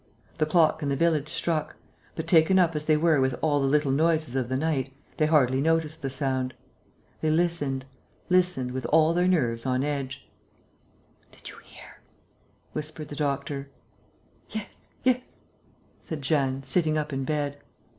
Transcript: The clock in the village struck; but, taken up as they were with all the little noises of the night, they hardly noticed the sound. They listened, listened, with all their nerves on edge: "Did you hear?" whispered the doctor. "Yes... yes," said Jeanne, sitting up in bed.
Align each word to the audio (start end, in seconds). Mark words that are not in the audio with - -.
The 0.39 0.47
clock 0.47 0.81
in 0.81 0.89
the 0.89 0.95
village 0.95 1.29
struck; 1.29 1.75
but, 2.15 2.25
taken 2.25 2.57
up 2.57 2.75
as 2.75 2.85
they 2.85 2.97
were 2.97 3.21
with 3.21 3.35
all 3.43 3.61
the 3.61 3.67
little 3.67 3.91
noises 3.91 4.35
of 4.35 4.49
the 4.49 4.57
night, 4.57 4.91
they 5.17 5.27
hardly 5.27 5.61
noticed 5.61 6.01
the 6.01 6.09
sound. 6.09 6.55
They 7.21 7.29
listened, 7.29 7.85
listened, 8.27 8.71
with 8.71 8.87
all 8.87 9.13
their 9.13 9.27
nerves 9.27 9.63
on 9.63 9.83
edge: 9.83 10.27
"Did 11.31 11.51
you 11.51 11.57
hear?" 11.61 11.99
whispered 12.73 13.09
the 13.09 13.15
doctor. 13.15 13.69
"Yes... 14.49 14.89
yes," 15.03 15.41
said 16.01 16.23
Jeanne, 16.23 16.63
sitting 16.63 16.97
up 16.97 17.13
in 17.13 17.23
bed. 17.23 17.59